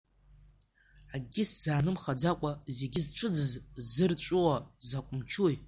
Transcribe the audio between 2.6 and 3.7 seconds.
зегьы зцәыӡыз